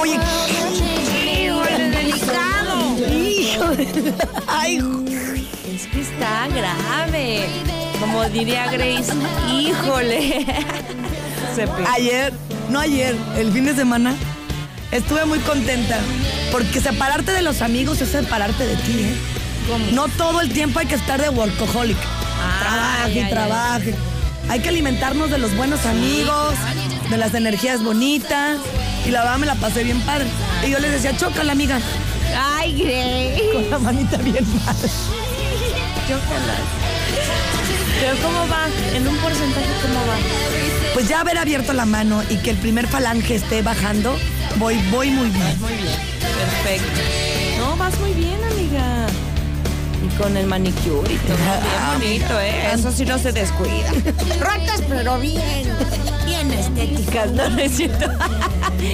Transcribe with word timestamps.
Oye, 0.00 0.18
¡Híjole, 1.24 1.90
delicado! 1.90 2.96
hijo. 3.12 3.64
Ay, 4.46 4.78
Es 5.74 5.86
que 5.86 6.00
está 6.00 6.48
grave. 6.48 7.46
Como 8.00 8.24
diría 8.30 8.70
Grace, 8.70 9.12
híjole. 9.50 10.44
Ayer, 11.94 12.32
no 12.70 12.80
ayer, 12.80 13.16
el 13.36 13.52
fin 13.52 13.66
de 13.66 13.74
semana, 13.74 14.14
estuve 14.90 15.24
muy 15.24 15.38
contenta. 15.40 15.98
Porque 16.50 16.80
separarte 16.80 17.32
de 17.32 17.42
los 17.42 17.62
amigos 17.62 18.00
es 18.00 18.08
separarte 18.10 18.66
de 18.66 18.76
ti, 18.76 18.92
¿eh? 19.00 19.14
No 19.92 20.08
todo 20.08 20.40
el 20.40 20.52
tiempo 20.52 20.80
hay 20.80 20.86
que 20.86 20.96
estar 20.96 21.20
de 21.22 21.28
workaholic. 21.28 21.96
trabaje 22.60 23.02
Ay, 23.04 23.18
y 23.18 23.20
ay, 23.20 23.30
trabaje. 23.30 23.94
Hay 24.48 24.60
que 24.60 24.68
alimentarnos 24.70 25.30
de 25.30 25.38
los 25.38 25.54
buenos 25.56 25.86
amigos, 25.86 26.54
de 27.08 27.16
las 27.16 27.32
energías 27.34 27.82
bonitas. 27.84 28.58
Y 29.06 29.10
la 29.10 29.22
verdad 29.22 29.38
me 29.38 29.46
la 29.46 29.54
pasé 29.56 29.84
bien 29.84 30.00
padre. 30.02 30.26
Y 30.66 30.70
yo 30.70 30.78
les 30.78 30.92
decía, 30.92 31.16
chócala, 31.16 31.52
amiga. 31.52 31.80
Ay, 32.36 32.72
Grace. 32.72 33.50
Con 33.52 33.70
la 33.70 33.78
manita 33.78 34.16
bien 34.18 34.46
mal. 34.64 34.76
Chócalas. 36.06 36.82
Pero 38.00 38.16
¿cómo 38.22 38.48
va? 38.48 38.66
En 38.94 39.06
un 39.06 39.16
porcentaje, 39.18 39.66
¿cómo 39.82 40.00
va? 40.06 40.16
Pues 40.94 41.08
ya 41.08 41.20
haber 41.20 41.38
abierto 41.38 41.72
la 41.72 41.86
mano 41.86 42.22
y 42.30 42.36
que 42.36 42.50
el 42.50 42.56
primer 42.56 42.86
falange 42.86 43.36
esté 43.36 43.62
bajando, 43.62 44.18
voy, 44.56 44.76
voy 44.90 45.10
muy 45.10 45.28
bien. 45.30 45.60
Muy 45.60 45.72
bien. 45.74 45.96
Perfecto. 46.20 47.00
No, 47.58 47.76
vas 47.76 47.98
muy 48.00 48.12
bien, 48.12 48.21
con 50.22 50.36
el 50.36 50.46
manicure 50.46 51.12
y 51.12 51.16
todo. 51.18 51.36
Ah, 51.84 51.96
Bien 51.98 52.20
bonito, 52.20 52.40
¿eh? 52.40 52.72
Eso 52.72 52.92
sí 52.92 53.04
no 53.04 53.18
se 53.18 53.32
descuida. 53.32 53.90
Rotas, 54.40 54.82
pero 54.88 55.18
bien. 55.18 55.42
Bien 56.24 56.50
estética. 56.52 57.26
No, 57.26 57.48
no 57.50 57.58
es 57.58 57.72
cierto. 57.76 58.06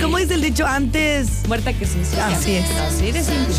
¿Cómo 0.00 0.16
dice 0.16 0.34
el 0.34 0.40
dicho 0.40 0.66
antes? 0.66 1.46
Muerta 1.46 1.72
que 1.74 1.84
se 1.86 1.98
ensucia. 1.98 2.28
Así 2.28 2.54
es. 2.54 2.64
Así 2.70 3.12
de 3.12 3.22
simple. 3.22 3.54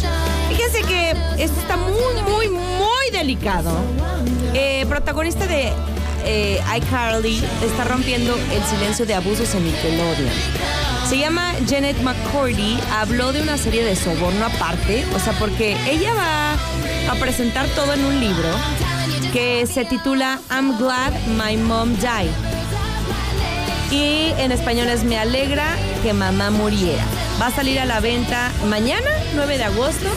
Fíjense 0.50 0.82
que 0.82 1.12
esto 1.38 1.60
está 1.60 1.78
muy, 1.78 2.22
muy, 2.28 2.50
muy 2.50 3.12
delicado. 3.12 3.72
Eh, 4.54 4.86
protagonista 4.90 5.46
de 5.46 5.72
eh, 6.26 6.60
iCarly 6.78 7.44
está 7.64 7.84
rompiendo 7.84 8.36
el 8.52 8.64
silencio 8.64 9.06
de 9.06 9.14
abusos 9.14 9.54
en 9.54 9.66
Nickelodeon. 9.66 10.30
Se 11.08 11.18
llama 11.18 11.54
Janet 11.68 12.02
McCordy, 12.02 12.80
habló 13.00 13.32
de 13.32 13.42
una 13.42 13.58
serie 13.58 13.84
de 13.84 13.96
soborno 13.96 14.46
aparte, 14.46 15.06
o 15.16 15.20
sea, 15.20 15.34
porque 15.34 15.76
ella 15.90 16.14
va 16.14 16.56
a 17.12 17.16
presentar 17.16 17.68
todo 17.70 17.94
en 17.94 18.06
un 18.06 18.20
libro 18.20 18.50
que 19.34 19.66
se 19.66 19.84
titula 19.84 20.40
I'm 20.52 20.78
Glad 20.78 21.12
My 21.38 21.58
Mom 21.58 21.96
Died. 21.96 22.30
Y 23.90 24.32
en 24.40 24.52
español 24.52 24.90
es 24.90 25.04
Me 25.04 25.18
alegra 25.18 25.66
que 26.04 26.14
mamá 26.14 26.52
muriera. 26.52 27.04
Va 27.42 27.48
a 27.48 27.52
salir 27.52 27.80
a 27.80 27.86
la 27.86 28.00
venta 28.00 28.52
mañana, 28.68 29.10
9 29.34 29.58
de 29.58 29.64
agosto. 29.64 30.08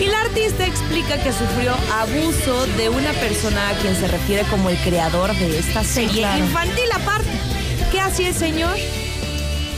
Y 0.00 0.06
la 0.06 0.22
artista 0.22 0.66
explica 0.66 1.22
que 1.22 1.32
sufrió 1.32 1.72
abuso 1.92 2.66
de 2.78 2.88
una 2.88 3.12
persona 3.12 3.68
a 3.68 3.74
quien 3.74 3.94
se 3.94 4.08
refiere 4.08 4.42
como 4.44 4.70
el 4.70 4.76
creador 4.78 5.32
de 5.36 5.58
esta 5.58 5.84
serie 5.84 6.22
claro. 6.22 6.44
infantil 6.44 6.90
aparte. 6.92 7.30
¿Qué 7.92 8.00
hacía 8.00 8.28
el 8.28 8.34
señor? 8.34 8.76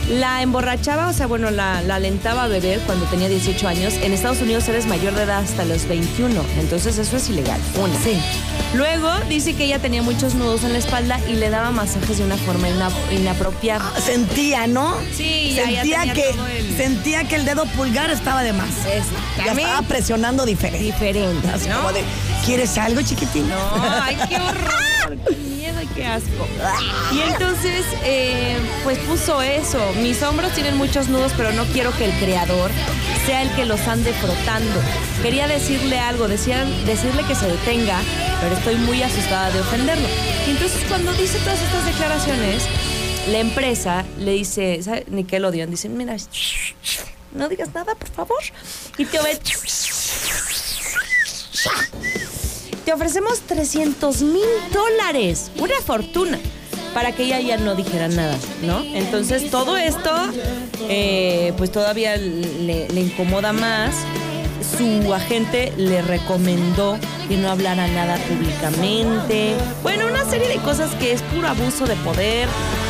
La 0.09 0.41
emborrachaba, 0.41 1.09
o 1.09 1.13
sea, 1.13 1.27
bueno, 1.27 1.51
la, 1.51 1.81
la 1.81 1.95
alentaba 1.95 2.43
a 2.43 2.47
beber 2.47 2.79
cuando 2.81 3.05
tenía 3.07 3.27
18 3.27 3.67
años. 3.67 3.93
En 4.01 4.13
Estados 4.13 4.39
Unidos 4.41 4.65
eres 4.69 4.85
mayor 4.85 5.13
de 5.13 5.23
edad 5.23 5.39
hasta 5.39 5.65
los 5.65 5.85
21, 5.85 6.33
entonces 6.59 6.97
eso 6.97 7.17
es 7.17 7.29
ilegal. 7.29 7.59
Una. 7.75 7.93
Sí. 8.01 8.17
Luego 8.73 9.09
dice 9.27 9.53
que 9.53 9.65
ella 9.65 9.79
tenía 9.79 10.01
muchos 10.03 10.33
nudos 10.35 10.63
en 10.63 10.71
la 10.71 10.79
espalda 10.79 11.19
y 11.27 11.33
le 11.33 11.49
daba 11.49 11.71
masajes 11.71 12.19
de 12.19 12.23
una 12.23 12.37
forma 12.37 12.69
ina- 12.69 12.89
inapropiada. 13.11 13.83
Sentía, 13.99 14.65
¿no? 14.67 14.95
Sí, 15.13 15.53
ya- 15.55 15.69
ya 15.69 15.81
sentía 15.81 15.99
tenía 15.99 16.13
que 16.13 16.29
el- 16.29 16.77
sentía 16.77 17.23
que 17.25 17.35
el 17.35 17.43
dedo 17.45 17.65
pulgar 17.65 18.09
estaba 18.09 18.43
de 18.43 18.53
más. 18.53 18.69
Ya 19.37 19.45
También 19.45 19.67
estaba 19.67 19.87
presionando 19.87 20.45
diferente. 20.45 20.85
diferente, 20.85 21.49
Así 21.49 21.67
¿no? 21.67 21.77
como 21.77 21.91
de, 21.91 22.03
¿quieres 22.45 22.77
algo, 22.77 23.01
chiquitín? 23.01 23.49
No, 23.49 23.55
ay, 24.01 24.15
qué 24.29 24.37
horror, 24.37 25.17
qué 25.77 25.85
miedo 25.85 25.91
y 25.91 25.95
qué 25.95 26.05
asco. 26.05 26.47
Y 27.13 27.19
entonces, 27.21 27.85
eh, 28.03 28.57
pues 28.83 28.97
puso 28.99 29.41
eso. 29.41 29.79
Mis 30.01 30.21
hombros 30.23 30.53
tienen 30.53 30.77
muchos 30.77 31.07
nudos, 31.09 31.31
pero 31.35 31.51
no 31.53 31.65
quiero 31.65 31.91
que 31.97 32.05
el 32.05 32.11
creador 32.19 32.71
sea 33.25 33.41
el 33.41 33.51
que 33.55 33.65
los 33.65 33.81
ande 33.87 34.13
frotando. 34.13 34.79
Quería 35.21 35.47
decirle 35.47 35.99
algo, 35.99 36.27
decía- 36.27 36.63
decirle 36.85 37.23
que 37.27 37.35
se 37.35 37.47
detenga, 37.47 37.99
pero 38.41 38.55
estoy 38.55 38.75
muy 38.75 39.01
asustada 39.03 39.51
de 39.51 39.59
ofenderlo. 39.59 40.07
Y 40.47 40.51
entonces 40.51 40.83
cuando 40.87 41.11
dice 41.13 41.37
todas 41.39 41.61
estas 41.61 41.85
declaraciones, 41.85 42.63
la 43.31 43.39
empresa 43.39 44.05
le 44.19 44.31
dice, 44.31 44.81
¿sabe? 44.83 45.05
Nickelodeon, 45.09 45.69
dice, 45.69 45.89
mira, 45.89 46.15
no 47.33 47.49
digas 47.49 47.69
nada, 47.73 47.93
por 47.95 48.09
favor. 48.09 48.41
Y 48.97 49.05
te 49.05 49.19
te 52.87 52.93
ofrecemos 52.93 53.41
300 53.41 54.21
mil 54.21 54.45
dólares, 54.71 55.51
una 55.59 55.75
fortuna, 55.85 56.39
para 56.93 57.11
que 57.11 57.23
ella 57.25 57.41
ya 57.41 57.57
no 57.57 57.75
dijera 57.75 58.07
nada, 58.07 58.37
¿no? 58.61 58.79
Entonces 58.81 59.51
todo 59.51 59.75
esto, 59.75 60.09
eh, 60.87 61.51
pues 61.57 61.69
todavía 61.69 62.15
le, 62.15 62.87
le 62.87 63.01
incomoda 63.01 63.51
más. 63.51 63.93
Su 64.77 65.13
agente 65.13 65.73
le 65.75 66.01
recomendó 66.01 66.97
que 67.27 67.35
no 67.35 67.49
hablara 67.49 67.87
nada 67.89 68.15
públicamente. 68.29 69.55
Bueno, 69.83 70.07
una 70.07 70.23
serie 70.29 70.47
de 70.47 70.55
cosas 70.57 70.89
que 70.95 71.11
es 71.11 71.21
puro 71.23 71.47
abuso 71.49 71.85
de 71.85 71.95
poder, 71.97 72.47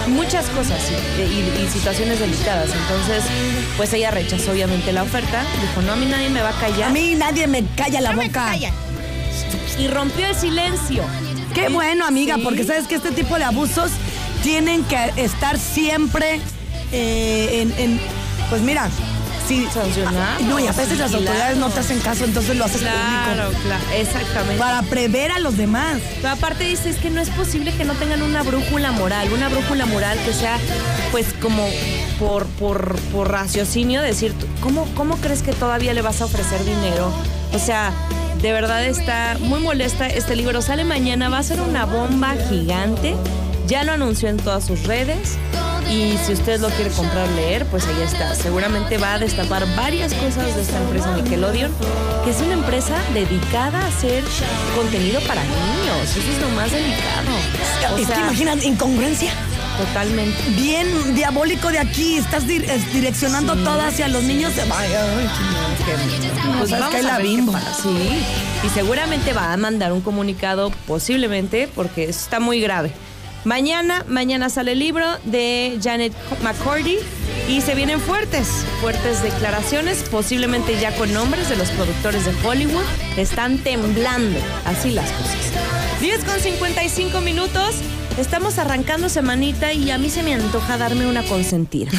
muchas 0.08 0.46
cosas 0.50 0.80
y, 1.18 1.22
y- 1.22 1.64
y 1.66 1.68
situaciones 1.70 2.20
delicadas. 2.20 2.70
Entonces, 2.70 3.24
pues 3.78 3.92
ella 3.94 4.12
rechazó 4.12 4.52
obviamente 4.52 4.94
la 4.94 5.02
oferta. 5.02 5.44
Dijo, 5.60 5.82
no, 5.88 5.94
a 5.94 5.96
mí 5.96 6.06
nadie 6.06 6.30
me 6.30 6.42
va 6.44 6.50
a 6.50 6.60
callar. 6.60 6.90
A 6.90 6.94
mí 6.94 7.16
nadie 7.16 7.48
me 7.48 7.64
calla 7.76 8.00
la 8.00 8.12
boca. 8.12 8.54
Y 9.80 9.88
rompió 9.88 10.28
el 10.28 10.36
silencio. 10.36 11.04
Qué 11.54 11.70
bueno, 11.70 12.06
amiga, 12.06 12.36
Sí. 12.36 12.42
porque 12.44 12.64
sabes 12.64 12.88
que 12.88 12.96
este 12.96 13.12
tipo 13.12 13.38
de 13.38 13.44
abusos 13.46 13.92
tienen 14.44 14.84
que 14.84 15.12
estar 15.18 15.58
siempre 15.58 16.40
eh, 16.92 17.62
en, 17.62 17.74
en- 17.92 18.00
Pues 18.50 18.62
mira, 18.62 18.90
si. 19.48 19.66
Sancionados, 19.68 20.42
No, 20.44 20.60
y 20.60 20.68
a 20.68 20.72
veces 20.72 20.98
las 21.00 21.14
autoridades 21.14 21.58
no 21.58 21.70
te 21.70 21.80
hacen 21.82 22.00
caso, 22.00 22.24
entonces 22.26 22.56
lo 22.58 22.66
haces 22.66 22.82
Claro, 22.82 23.46
público. 23.46 23.62
claro, 23.66 23.84
exactamente. 23.96 24.58
Para 24.58 24.82
prever 24.84 25.32
a 25.32 25.40
los 25.40 25.58
demás. 25.58 25.98
Pero 26.22 26.30
aparte 26.34 26.64
dice, 26.66 26.90
es 26.90 26.98
que 26.98 27.10
no 27.10 27.20
es 27.22 27.30
posible 27.30 27.74
que 27.74 27.84
no 27.86 27.94
tengan 27.96 28.22
una 28.24 28.44
brújula 28.44 28.92
moral, 28.92 29.32
una 29.34 29.50
brújula 29.50 29.86
moral 29.86 30.18
que 30.26 30.34
sea, 30.34 30.58
pues, 31.12 31.28
como 31.42 31.66
por, 32.20 32.46
por, 32.46 32.96
por 33.14 33.32
raciocinio, 33.32 34.02
decir, 34.02 34.34
¿cómo, 34.62 34.86
¿cómo 34.96 35.16
crees 35.18 35.42
que 35.42 35.52
todavía 35.54 35.94
le 35.94 36.02
vas 36.02 36.22
a 36.22 36.26
ofrecer 36.26 36.64
dinero? 36.64 37.12
O 37.54 37.60
sea, 37.60 37.92
de 38.42 38.52
verdad 38.52 38.86
está 38.86 39.38
muy 39.40 39.60
molesta. 39.60 40.08
Este 40.08 40.36
libro 40.36 40.62
sale 40.62 40.84
mañana, 40.84 41.30
va 41.30 41.40
a 41.40 41.44
ser 41.44 41.62
una 41.62 41.86
bomba 41.86 42.36
gigante. 42.50 43.16
Ya 43.68 43.84
lo 43.84 43.94
anunció 43.94 44.30
en 44.30 44.38
todas 44.38 44.66
sus 44.66 44.84
redes. 44.84 45.38
Y 45.90 46.18
si 46.26 46.34
usted 46.34 46.60
lo 46.60 46.70
quiere 46.70 46.92
comprar, 46.92 47.30
leer, 47.30 47.66
pues 47.66 47.86
ahí 47.88 48.02
está. 48.04 48.36
Seguramente 48.36 48.98
va 48.98 49.14
a 49.14 49.20
destapar 49.20 49.66
varias 49.76 50.14
cosas 50.14 50.54
de 50.56 50.62
esta 50.62 50.78
empresa 50.80 51.16
Nickelodeon, 51.16 51.72
que 52.26 52.32
es 52.32 52.42
una 52.42 52.54
empresa 52.54 52.96
dedicada 53.14 53.80
a 53.80 53.88
hacer 53.88 54.24
contenido 54.76 55.22
para 55.22 55.44
niños. 55.44 56.16
Eso 56.16 56.32
es 56.32 56.42
lo 56.42 56.50
más 56.50 56.72
delicado. 56.72 57.94
O 57.94 58.06
sea, 58.06 58.20
imaginan, 58.20 58.62
incongruencia. 58.62 59.32
Totalmente. 59.78 60.38
Bien 60.56 60.88
diabólico 61.16 61.70
de 61.70 61.80
aquí, 61.80 62.18
estás 62.18 62.46
dir- 62.48 62.64
es- 62.70 62.92
direccionando 62.94 63.56
Sí. 63.56 63.60
todo 63.64 63.82
hacia 63.82 64.08
los 64.08 64.24
niños. 64.24 64.56
de- 64.56 64.62
Ay, 64.64 64.70
ay, 64.94 65.30
Pues 66.58 66.70
sabes 66.70 66.72
vamos 66.72 66.90
que 66.90 66.98
hay 66.98 67.06
a 67.06 67.08
la 67.08 67.18
ver 67.18 67.28
bimbo. 67.28 67.54
Sí, 67.82 68.24
y 68.66 68.70
seguramente 68.70 69.34
va 69.34 69.54
a 69.54 69.58
mandar 69.58 69.92
un 69.94 70.02
comunicado, 70.02 70.72
posiblemente, 70.88 71.68
porque 71.74 72.06
está 72.06 72.40
muy 72.40 72.60
grave. 72.62 72.92
Mañana, 73.46 74.04
mañana 74.10 74.50
sale 74.50 74.74
el 74.74 74.80
libro 74.80 75.06
de 75.24 75.80
Janet 75.82 76.12
McCordy 76.44 76.98
y 77.48 77.62
se 77.62 77.76
vienen 77.76 78.02
fuertes, 78.02 78.48
fuertes 78.82 79.22
declaraciones, 79.24 80.00
posiblemente 80.12 80.78
ya 80.82 80.94
con 80.96 81.14
nombres 81.14 81.48
de 81.48 81.56
los 81.56 81.70
productores 81.70 82.26
de 82.26 82.34
Hollywood. 82.46 82.84
Están 83.16 83.60
temblando, 83.60 84.38
así 84.66 84.92
las 84.92 85.10
cosas. 85.12 85.47
10 86.00 86.24
con 86.26 86.40
55 86.40 87.22
minutos. 87.22 87.76
Estamos 88.20 88.60
arrancando 88.60 89.10
semanita 89.10 89.74
y 89.74 89.90
a 89.90 89.98
mí 89.98 90.10
se 90.10 90.22
me 90.22 90.34
antoja 90.34 90.78
darme 90.78 91.08
una 91.08 91.24
consentida. 91.24 91.92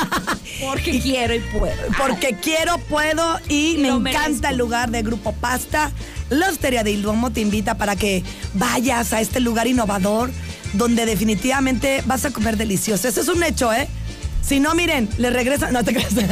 Porque 0.60 1.00
quiero 1.00 1.34
y 1.34 1.38
puedo. 1.38 1.76
Porque 1.96 2.36
quiero, 2.40 2.78
puedo 2.78 3.38
y 3.48 3.76
me 3.78 3.88
encanta 3.88 4.20
merezco. 4.20 4.48
el 4.48 4.56
lugar 4.56 4.90
de 4.90 5.02
Grupo 5.02 5.32
Pasta. 5.32 5.92
La 6.28 6.48
Hostería 6.48 6.82
de 6.82 6.90
Ildomo 6.90 7.30
te 7.30 7.40
invita 7.40 7.76
para 7.76 7.94
que 7.94 8.24
vayas 8.54 9.12
a 9.12 9.20
este 9.20 9.38
lugar 9.38 9.68
innovador 9.68 10.30
donde 10.72 11.06
definitivamente 11.06 12.02
vas 12.06 12.24
a 12.24 12.32
comer 12.32 12.56
delicioso. 12.56 13.06
Eso 13.06 13.20
es 13.20 13.28
un 13.28 13.42
hecho, 13.44 13.72
¿eh? 13.72 13.86
Si 14.42 14.60
no, 14.60 14.74
miren, 14.74 15.08
le 15.18 15.30
regresan. 15.30 15.72
No 15.72 15.84
te 15.84 15.92
creas. 15.92 16.14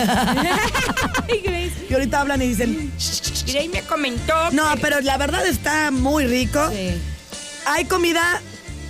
Y 1.89 1.93
ahorita 1.93 2.21
hablan 2.21 2.43
y 2.43 2.49
dicen. 2.49 2.93
Me 3.47 3.83
comentó. 3.83 4.51
No, 4.53 4.65
pero 4.81 5.01
la 5.01 5.17
verdad 5.17 5.47
está 5.47 5.91
muy 5.91 6.27
rico. 6.27 6.61
Sí. 6.71 7.01
Hay 7.67 7.85
comida 7.85 8.41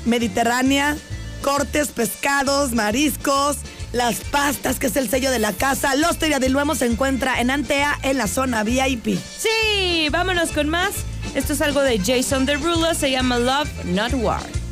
mediterránea, 0.04 0.96
cortes, 1.42 1.88
pescados, 1.88 2.72
mariscos, 2.72 3.58
las 3.92 4.16
pastas, 4.16 4.78
que 4.78 4.86
es 4.86 4.96
el 4.96 5.08
sello 5.08 5.30
de 5.30 5.38
la 5.38 5.52
casa. 5.52 5.94
La 5.94 6.10
Hostería 6.10 6.38
del 6.38 6.52
Luemo 6.52 6.74
se 6.74 6.86
encuentra 6.86 7.40
en 7.40 7.50
Antea, 7.50 7.98
en 8.02 8.18
la 8.18 8.26
zona 8.26 8.64
VIP. 8.64 9.18
Sí, 9.38 10.08
vámonos 10.10 10.50
con 10.50 10.68
más. 10.68 10.92
Esto 11.34 11.52
es 11.52 11.60
algo 11.60 11.80
de 11.80 11.98
Jason 11.98 12.46
Derulo, 12.46 12.94
se 12.94 13.10
llama 13.10 13.38
Love, 13.38 13.68
Not 13.84 14.12
War. 14.14 14.63